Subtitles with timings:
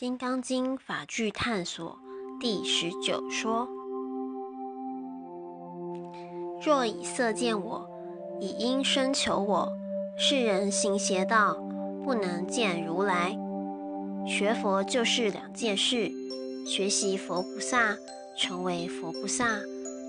[0.00, 1.98] 金刚经法句探索
[2.40, 3.68] 第十九说：
[6.64, 7.86] 若以色见我，
[8.40, 9.70] 以音声求我，
[10.16, 11.52] 世人行邪道，
[12.02, 13.38] 不能见如来。
[14.26, 16.10] 学佛就是两件事：
[16.66, 17.94] 学习佛菩萨，
[18.38, 19.44] 成为佛菩萨。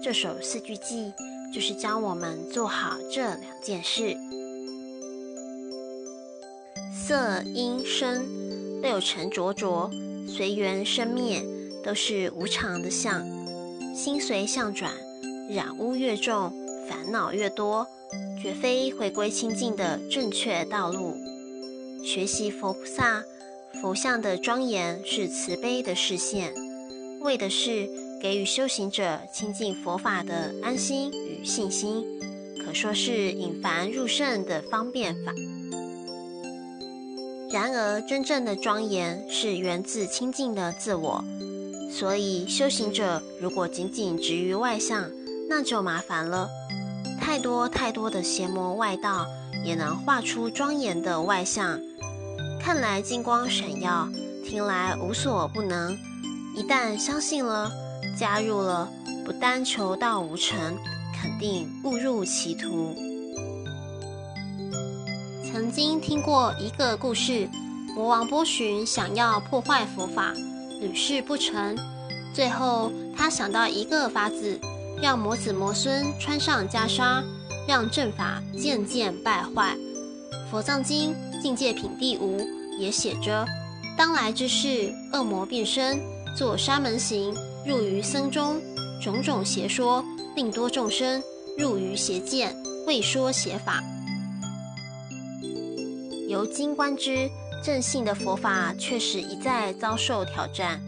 [0.01, 1.13] 这首四句偈
[1.53, 4.15] 就是教我们做好这两件事。
[6.93, 8.49] 色、音、声。
[8.81, 9.89] 六尘浊浊，
[10.27, 11.43] 随缘生灭，
[11.83, 13.25] 都是无常的相。
[13.95, 14.91] 心随相转，
[15.49, 16.51] 染污越重，
[16.89, 17.85] 烦恼越多，
[18.41, 21.15] 绝非回归清净的正确道路。
[22.03, 23.23] 学习佛菩萨
[23.81, 26.53] 佛像的庄严，是慈悲的视线，
[27.21, 27.87] 为的是
[28.19, 32.03] 给予修行者亲近佛法的安心与信心，
[32.65, 35.31] 可说是引凡入圣的方便法。
[37.51, 41.21] 然而，真正的庄严是源自清净的自我，
[41.91, 45.09] 所以修行者如果仅仅执于外相，
[45.49, 46.49] 那就麻烦了。
[47.19, 49.27] 太多太多的邪魔外道
[49.65, 51.77] 也能画出庄严的外相，
[52.61, 54.07] 看来金光闪耀，
[54.45, 55.97] 听来无所不能。
[56.55, 57.69] 一旦相信了，
[58.17, 58.89] 加入了，
[59.25, 60.57] 不单求道无成，
[61.13, 62.95] 肯定误入歧途。
[65.51, 67.49] 曾经听过一个故事，
[67.93, 70.31] 魔王波旬想要破坏佛法，
[70.79, 71.77] 屡试不成。
[72.33, 74.57] 最后，他想到一个法子，
[75.01, 77.21] 让魔子魔孙穿上袈裟，
[77.67, 79.75] 让正法渐渐败坏。
[80.49, 81.13] 佛藏经
[81.43, 82.39] 境界品第五
[82.79, 83.45] 也写着：
[83.97, 85.99] 当来之事，恶魔变身，
[86.33, 87.35] 做沙门行，
[87.67, 88.61] 入于僧中，
[89.01, 90.01] 种种邪说，
[90.33, 91.21] 令多众生
[91.57, 92.55] 入于邪见，
[92.87, 93.83] 未说邪法。
[96.31, 97.29] 由今观之，
[97.61, 100.81] 正信的佛法确实一再遭受挑战。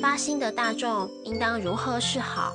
[0.00, 2.54] 发心的大众应当如何是好？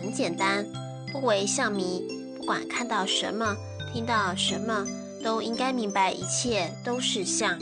[0.00, 0.64] 很简单，
[1.12, 2.06] 不为相迷。
[2.38, 3.56] 不管看到什么，
[3.92, 4.86] 听到什么，
[5.24, 7.58] 都应该明白一切都是相。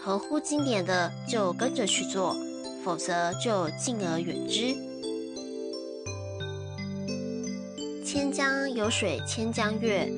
[0.00, 2.36] 合乎经典的就跟着去做，
[2.84, 4.76] 否则就敬而远之。
[8.06, 10.08] 千江有水千江月，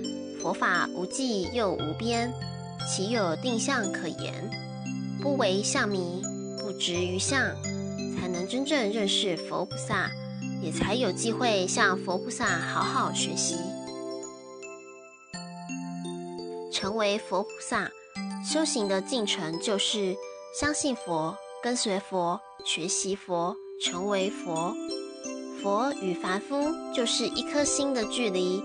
[0.42, 2.30] 佛法无际又无边。
[2.88, 4.50] 岂有定向可言？
[5.22, 6.22] 不为相迷，
[6.58, 7.40] 不执于相，
[8.16, 10.10] 才能真正认识佛菩萨，
[10.62, 13.56] 也才有机会向佛菩萨好好学习，
[16.72, 17.90] 成为佛菩萨。
[18.42, 20.16] 修行的进程就是
[20.58, 24.74] 相信佛，跟随佛，学习佛，成为佛。
[25.62, 26.56] 佛与凡夫
[26.94, 28.62] 就是一颗心的距离，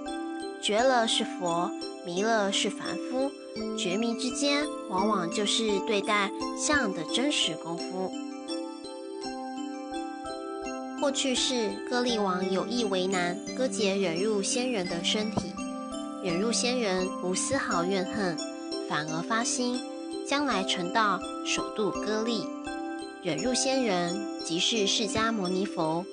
[0.62, 1.70] 觉了是佛，
[2.06, 3.32] 弥勒是凡夫。
[3.78, 8.12] 绝迷之间，往往就是对待相的真实功夫。
[11.00, 15.54] 过去世，歌利王有意为难，割杰忍入仙人的身体。
[16.22, 18.36] 忍入仙人无丝毫怨恨，
[18.90, 19.80] 反而发心
[20.28, 22.46] 将来成道，首度割利。
[23.22, 24.14] 忍入仙人
[24.44, 26.06] 即是释迦牟尼佛，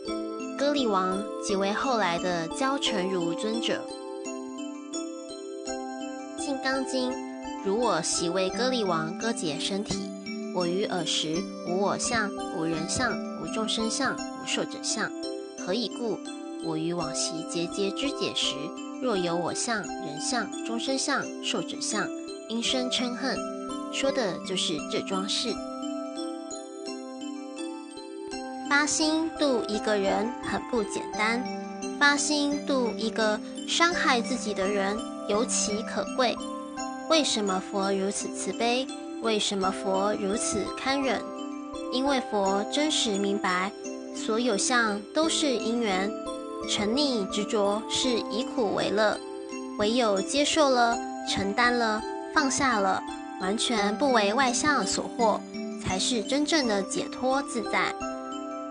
[0.56, 3.84] 歌利王即为后来的焦成如尊者。
[6.62, 7.10] 《当今》。
[7.64, 10.10] 如我昔为歌利王割解身体，
[10.54, 11.36] 我于尔时
[11.68, 15.10] 无我相、无人相、无众生相、无寿者相。
[15.64, 16.18] 何以故？
[16.64, 18.54] 我于往昔节节肢解时，
[19.00, 22.08] 若有我相、人相、众生相、寿者相，
[22.48, 23.36] 应生嗔恨。
[23.92, 25.52] 说的就是这桩事。
[28.68, 31.44] 发心度一个人很不简单，
[32.00, 34.96] 发心度一个伤害自己的人
[35.28, 36.36] 尤其可贵。
[37.10, 38.86] 为什么佛如此慈悲？
[39.22, 41.20] 为什么佛如此堪忍？
[41.92, 43.70] 因为佛真实明白，
[44.16, 46.10] 所有相都是因缘，
[46.68, 49.18] 沉溺执着是以苦为乐，
[49.78, 50.96] 唯有接受了、
[51.30, 52.02] 承担了、
[52.34, 53.02] 放下了，
[53.40, 55.38] 完全不为外相所惑，
[55.84, 57.94] 才是真正的解脱自在。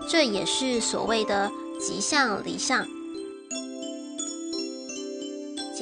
[0.08, 2.86] 这也是所谓的即相离相。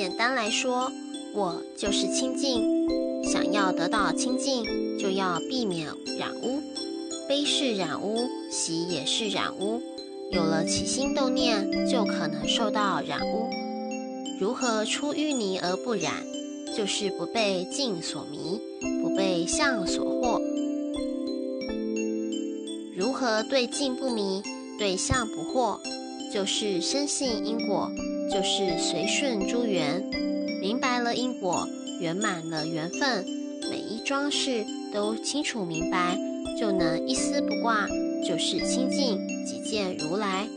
[0.01, 0.91] 简单来说。
[1.35, 2.89] 我就是清净，
[3.23, 4.65] 想要得到清净，
[4.99, 5.89] 就要避免
[6.19, 6.63] 染污。
[7.29, 9.83] 悲是染污，喜也是染污。
[10.33, 13.51] 有了起心动念，就可能受到染污。
[14.41, 16.15] 如何出淤泥而不染？
[16.75, 18.59] 就是不被境所迷，
[19.03, 20.41] 不被相所惑。
[22.97, 24.43] 如何对境不迷，
[24.79, 25.79] 对相不惑？
[26.33, 27.91] 就是深信因果，
[28.31, 30.01] 就是随顺诸缘。
[30.61, 31.67] 明白了因果，
[32.01, 33.25] 圆满了缘分，
[33.71, 36.17] 每一桩事都清楚明白，
[36.59, 37.89] 就能一丝不挂，
[38.27, 40.49] 就是清净即见如来。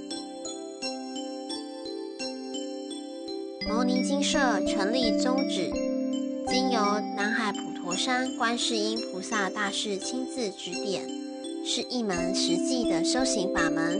[3.67, 5.71] 牟尼精舍成立宗旨，
[6.47, 6.79] 经由
[7.15, 11.03] 南海普陀山观世音菩萨大士亲自指点，
[11.65, 13.99] 是一门实际的修行法门，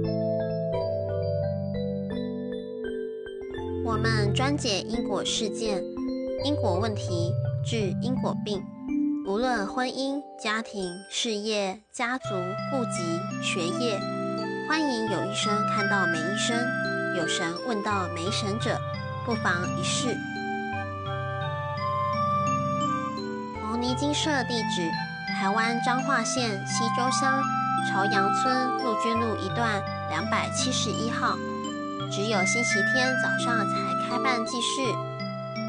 [4.01, 5.83] 们专解因果事件、
[6.43, 7.31] 因果问题，
[7.63, 8.63] 治因果病。
[9.27, 12.25] 无论婚姻、家庭、事业、家族、
[12.71, 13.99] 户籍、学业，
[14.67, 16.57] 欢迎有医生看到没医生，
[17.15, 18.79] 有神问到没神者，
[19.23, 20.17] 不妨一试。
[23.79, 24.89] 尼金社地址：
[25.39, 27.41] 台湾彰化县西周乡
[27.89, 31.35] 朝阳村陆军路一段两百七十一号。
[32.11, 33.73] 只有星期天早上才
[34.09, 34.81] 开办祭事，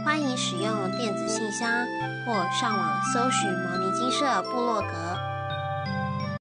[0.05, 1.87] 欢迎使用电子信箱
[2.27, 5.22] 或上网搜寻摩尼金社部落格。